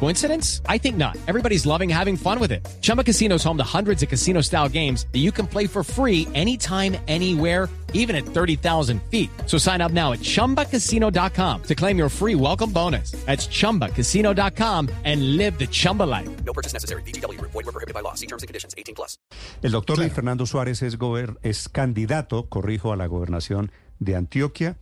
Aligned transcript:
Coincidence? 0.00 0.60
I 0.68 0.76
think 0.78 0.96
not. 0.96 1.16
Everybody's 1.26 1.64
loving 1.66 1.88
having 1.88 2.16
fun 2.16 2.38
with 2.38 2.52
it. 2.52 2.66
Chumba 2.82 3.02
Casino 3.02 3.36
is 3.36 3.44
home 3.44 3.56
to 3.56 3.64
hundreds 3.64 4.02
of 4.02 4.08
casino 4.10 4.42
style 4.42 4.68
games 4.68 5.06
that 5.12 5.20
you 5.20 5.32
can 5.32 5.46
play 5.46 5.66
for 5.66 5.82
free 5.82 6.28
anytime, 6.34 6.96
anywhere, 7.08 7.68
even 7.94 8.14
at 8.14 8.24
30,000 8.26 9.00
feet. 9.10 9.30
So 9.46 9.56
sign 9.56 9.80
up 9.80 9.92
now 9.92 10.12
at 10.12 10.18
chumbacasino.com 10.20 11.62
to 11.62 11.74
claim 11.74 11.96
your 11.96 12.10
free 12.10 12.34
welcome 12.34 12.70
bonus. 12.70 13.12
That's 13.24 13.46
chumbacasino.com 13.48 14.88
and 15.04 15.36
live 15.38 15.58
the 15.58 15.66
Chumba 15.66 16.02
life. 16.02 16.28
No 16.44 16.52
purchase 16.52 16.72
necessary. 16.74 17.02
BGW. 17.02 17.40
Void 17.40 17.54
were 17.64 17.72
prohibited 17.72 17.94
by 17.94 18.00
law. 18.02 18.14
See 18.14 18.26
terms 18.26 18.42
and 18.42 18.48
conditions. 18.48 18.74
18 18.76 18.94
plus. 18.94 19.16
El 19.62 19.70
doctor 19.70 19.96
Luis 19.96 20.12
Fernando 20.12 20.44
Suárez 20.44 20.82
es, 20.82 20.98
gober- 20.98 21.38
es 21.42 21.68
candidato, 21.68 22.48
corrijo, 22.48 22.92
a 22.92 22.96
la 22.96 23.06
gobernación 23.06 23.72
de 24.00 24.16
Antioquia. 24.16 24.76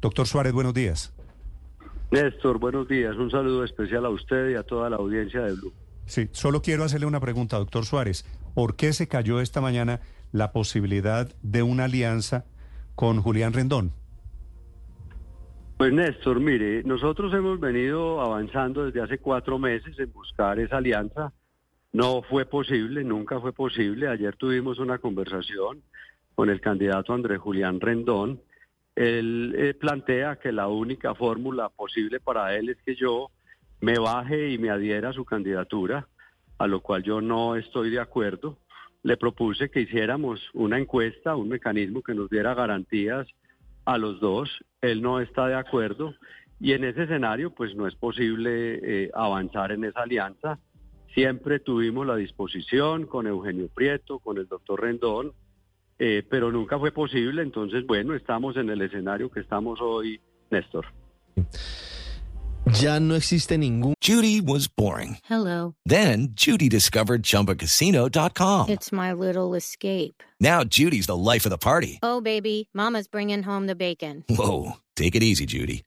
Doctor 0.00 0.26
Suárez, 0.26 0.52
buenos 0.52 0.72
días. 0.74 1.12
Néstor, 2.12 2.58
buenos 2.58 2.86
días. 2.86 3.16
Un 3.16 3.30
saludo 3.30 3.64
especial 3.64 4.04
a 4.04 4.10
usted 4.10 4.50
y 4.50 4.54
a 4.54 4.62
toda 4.62 4.90
la 4.90 4.96
audiencia 4.96 5.40
de 5.40 5.54
Blue. 5.54 5.72
Sí, 6.04 6.28
solo 6.32 6.60
quiero 6.60 6.84
hacerle 6.84 7.06
una 7.06 7.20
pregunta, 7.20 7.56
doctor 7.56 7.86
Suárez. 7.86 8.26
¿Por 8.54 8.76
qué 8.76 8.92
se 8.92 9.08
cayó 9.08 9.40
esta 9.40 9.62
mañana 9.62 10.00
la 10.30 10.52
posibilidad 10.52 11.34
de 11.42 11.62
una 11.62 11.84
alianza 11.84 12.44
con 12.96 13.22
Julián 13.22 13.54
Rendón? 13.54 13.92
Pues 15.78 15.90
Néstor, 15.90 16.38
mire, 16.38 16.82
nosotros 16.84 17.32
hemos 17.32 17.58
venido 17.58 18.20
avanzando 18.20 18.84
desde 18.84 19.00
hace 19.00 19.16
cuatro 19.16 19.58
meses 19.58 19.98
en 19.98 20.12
buscar 20.12 20.58
esa 20.58 20.76
alianza. 20.76 21.32
No 21.94 22.20
fue 22.20 22.44
posible, 22.44 23.04
nunca 23.04 23.40
fue 23.40 23.54
posible. 23.54 24.08
Ayer 24.08 24.36
tuvimos 24.36 24.78
una 24.78 24.98
conversación 24.98 25.82
con 26.34 26.50
el 26.50 26.60
candidato 26.60 27.14
Andrés 27.14 27.38
Julián 27.38 27.80
Rendón. 27.80 28.42
Él 28.94 29.54
eh, 29.56 29.74
plantea 29.74 30.36
que 30.36 30.52
la 30.52 30.68
única 30.68 31.14
fórmula 31.14 31.68
posible 31.70 32.20
para 32.20 32.56
él 32.56 32.68
es 32.68 32.76
que 32.84 32.94
yo 32.94 33.30
me 33.80 33.98
baje 33.98 34.50
y 34.50 34.58
me 34.58 34.70
adhiera 34.70 35.10
a 35.10 35.12
su 35.14 35.24
candidatura, 35.24 36.06
a 36.58 36.66
lo 36.66 36.80
cual 36.80 37.02
yo 37.02 37.20
no 37.20 37.56
estoy 37.56 37.90
de 37.90 38.00
acuerdo. 38.00 38.58
Le 39.02 39.16
propuse 39.16 39.70
que 39.70 39.80
hiciéramos 39.80 40.40
una 40.54 40.78
encuesta, 40.78 41.34
un 41.34 41.48
mecanismo 41.48 42.02
que 42.02 42.14
nos 42.14 42.30
diera 42.30 42.54
garantías 42.54 43.26
a 43.84 43.98
los 43.98 44.20
dos. 44.20 44.48
Él 44.80 45.02
no 45.02 45.20
está 45.20 45.48
de 45.48 45.56
acuerdo 45.56 46.14
y 46.60 46.72
en 46.72 46.84
ese 46.84 47.04
escenario 47.04 47.50
pues 47.50 47.74
no 47.74 47.88
es 47.88 47.94
posible 47.96 48.78
eh, 48.82 49.10
avanzar 49.14 49.72
en 49.72 49.84
esa 49.84 50.02
alianza. 50.02 50.60
Siempre 51.12 51.58
tuvimos 51.58 52.06
la 52.06 52.16
disposición 52.16 53.06
con 53.06 53.26
Eugenio 53.26 53.68
Prieto, 53.68 54.20
con 54.20 54.38
el 54.38 54.46
doctor 54.46 54.80
Rendón, 54.80 55.32
eh, 56.04 56.24
pero 56.28 56.50
nunca 56.50 56.80
fue 56.80 56.90
posible. 56.90 57.42
Entonces, 57.42 57.86
bueno, 57.86 58.14
estamos 58.16 58.56
en 58.56 58.68
el 58.70 58.82
escenario 58.82 59.30
que 59.30 59.38
estamos 59.38 59.80
hoy, 59.80 60.20
Néstor. 60.50 60.84
Ya 62.80 62.98
no 62.98 63.14
existe 63.14 63.56
ningún 63.56 63.94
Judy 64.02 64.40
was 64.40 64.66
boring. 64.66 65.18
Hello. 65.24 65.74
Then 65.86 66.32
Judy 66.34 66.68
discovered 66.68 67.22
ChumbaCasino.com. 67.22 68.68
It's 68.68 68.90
my 68.90 69.12
little 69.12 69.54
escape. 69.54 70.24
Now 70.40 70.64
Judy's 70.64 71.06
the 71.06 71.16
life 71.16 71.46
of 71.46 71.50
the 71.50 71.58
party. 71.58 72.00
Oh, 72.02 72.20
baby, 72.20 72.68
Mama's 72.74 73.06
bringing 73.06 73.44
home 73.44 73.68
the 73.68 73.76
bacon. 73.76 74.24
Whoa, 74.28 74.78
take 74.96 75.14
it 75.14 75.22
easy, 75.22 75.46
Judy. 75.46 75.82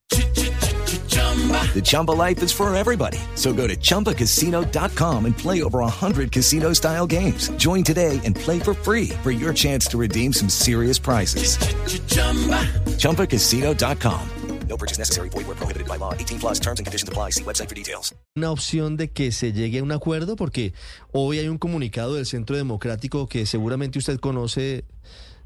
The 1.34 1.82
Chumba 1.84 2.12
life 2.12 2.42
is 2.42 2.54
for 2.54 2.74
everybody. 2.74 3.20
So 3.36 3.52
go 3.52 3.68
to 3.68 3.76
ChumbaCasino.com 3.76 5.26
and 5.26 5.38
play 5.38 5.62
over 5.62 5.80
100 5.80 6.32
casino-style 6.32 7.08
games. 7.08 7.50
Join 7.58 7.84
today 7.84 8.22
and 8.24 8.34
play 8.34 8.60
for 8.60 8.74
free 8.74 9.10
for 9.22 9.32
your 9.32 9.54
chance 9.54 9.86
to 9.88 9.98
redeem 9.98 10.32
some 10.32 10.48
serious 10.48 10.98
prizes. 10.98 11.58
ChumbaCasino.com. 12.98 14.30
No 14.68 14.78
purchase 14.78 14.98
necessary. 14.98 15.30
Void 15.30 15.48
were 15.48 15.56
prohibited 15.56 15.88
by 15.88 15.98
law. 15.98 16.14
18 16.14 16.40
plus 16.40 16.60
terms 16.60 16.80
and 16.80 16.86
conditions 16.86 17.08
apply. 17.08 17.32
See 17.32 17.44
website 17.44 17.70
for 17.70 17.76
details. 17.76 18.14
una 18.36 18.52
opción 18.52 18.98
de 18.98 19.10
que 19.10 19.32
se 19.32 19.54
llegue 19.54 19.80
a 19.80 19.84
un 19.84 19.92
acuerdo? 19.92 20.36
Porque 20.36 20.74
hoy 21.12 21.40
hay 21.40 21.48
un 21.48 21.58
comunicado 21.58 22.16
del 22.16 22.26
Centro 22.26 22.58
Democrático 22.58 23.28
que 23.28 23.46
seguramente 23.46 24.00
usted 24.00 24.20
conoce, 24.20 24.84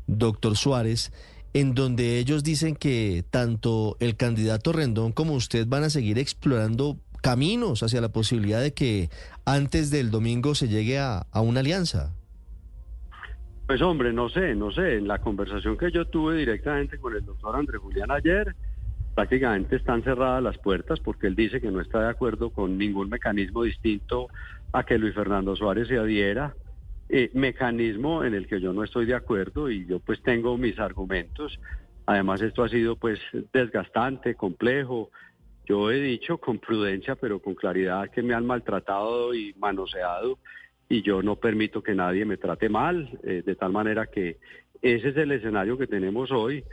doctor 0.08 0.56
Suárez, 0.58 1.12
en 1.54 1.74
donde 1.74 2.20
ellos 2.20 2.44
dicen 2.44 2.76
que 2.76 3.24
tanto 3.30 3.98
el 4.00 4.16
candidato 4.16 4.72
Rendón 4.72 5.12
como 5.12 5.34
usted 5.34 5.66
van 5.68 5.84
a 5.84 5.90
seguir 5.90 6.20
explorando 6.20 6.98
caminos 7.22 7.84
hacia 7.84 8.02
la 8.02 8.10
posibilidad 8.10 8.62
de 8.62 8.74
que 8.74 9.10
antes 9.46 9.92
del 9.92 10.12
domingo 10.12 10.56
se 10.56 10.68
llegue 10.68 11.00
a, 11.00 11.26
una 11.34 11.60
alianza. 11.60 12.14
Pues 13.68 13.82
hombre, 13.82 14.14
no 14.14 14.30
sé, 14.30 14.56
no 14.56 14.72
sé. 14.72 14.98
En 14.98 15.08
la 15.08 15.20
conversación 15.20 15.78
que 15.78 15.92
yo 15.92 16.06
tuve 16.06 16.38
directamente 16.38 16.98
con 16.98 17.16
el 17.16 17.26
doctor 17.26 17.56
Andrés 17.56 17.82
Julián 17.82 18.10
ayer, 18.12 18.56
prácticamente 19.14 19.76
están 19.76 20.02
cerradas 20.04 20.42
las 20.42 20.58
puertas 20.58 21.00
porque 21.00 21.28
él 21.28 21.36
dice 21.36 21.62
que 21.62 21.70
no 21.70 21.82
está 21.82 22.02
de 22.02 22.10
acuerdo 22.10 22.50
con 22.52 22.78
ningún 22.78 23.10
mecanismo 23.10 23.64
distinto 23.64 24.28
a 24.72 24.84
que 24.84 24.98
Luis 24.98 25.14
Fernando 25.14 25.56
Suárez 25.56 25.88
se 25.88 25.98
adhiera. 25.98 26.56
Eh, 27.12 27.32
mecanismo 27.34 28.24
en 28.24 28.36
el 28.36 28.46
que 28.46 28.62
yo 28.62 28.72
no 28.72 28.84
estoy 28.84 29.08
de 29.08 29.16
acuerdo 29.16 29.72
y 29.72 29.84
yo 29.88 30.00
pues 30.00 30.22
tengo 30.22 30.58
mis 30.60 30.78
argumentos. 30.78 31.60
Además 32.06 32.40
esto 32.44 32.64
ha 32.64 32.70
sido 32.70 32.98
pues 32.98 33.20
desgastante, 33.52 34.36
complejo. 34.36 35.10
Yo 35.66 35.90
he 35.90 36.00
dicho 36.00 36.38
con 36.38 36.60
prudencia 36.60 37.16
pero 37.16 37.40
con 37.40 37.56
claridad 37.56 38.12
que 38.12 38.22
me 38.22 38.36
han 38.36 38.46
maltratado 38.46 39.34
y 39.34 39.56
manoseado 39.58 40.38
y 40.88 41.02
yo 41.02 41.24
no 41.24 41.36
permito 41.36 41.82
que 41.82 41.96
nadie 41.96 42.26
me 42.26 42.38
trate 42.38 42.70
mal, 42.70 43.20
eh, 43.24 43.42
de 43.44 43.56
tal 43.56 43.72
manera 43.72 44.06
que 44.06 44.38
ese 44.82 45.10
es 45.10 45.18
el 45.18 45.32
escenario 45.32 45.80
que 45.80 45.88
tenemos 45.88 46.32
hoy. 46.32 46.64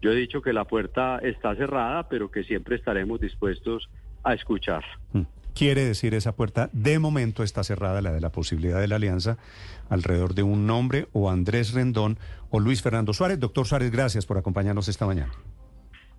Yo 0.00 0.12
he 0.12 0.16
dicho 0.16 0.40
que 0.40 0.52
la 0.52 0.64
puerta 0.66 1.18
está 1.18 1.56
cerrada, 1.56 2.08
pero 2.08 2.30
que 2.30 2.44
siempre 2.44 2.76
estaremos 2.76 3.20
dispuestos 3.20 3.88
a 4.22 4.34
escuchar. 4.34 4.84
Mm. 5.12 5.22
Quiere 5.54 5.84
decir 5.84 6.14
esa 6.14 6.32
puerta, 6.32 6.70
de 6.72 6.98
momento 6.98 7.42
está 7.42 7.64
cerrada, 7.64 8.00
la 8.00 8.12
de 8.12 8.20
la 8.20 8.30
posibilidad 8.30 8.80
de 8.80 8.88
la 8.88 8.96
alianza, 8.96 9.38
alrededor 9.88 10.34
de 10.34 10.42
un 10.42 10.66
nombre 10.66 11.08
o 11.12 11.30
Andrés 11.30 11.72
Rendón 11.72 12.18
o 12.50 12.60
Luis 12.60 12.82
Fernando 12.82 13.12
Suárez. 13.12 13.38
Doctor 13.38 13.66
Suárez, 13.66 13.90
gracias 13.90 14.26
por 14.26 14.38
acompañarnos 14.38 14.88
esta 14.88 15.06
mañana. 15.06 15.32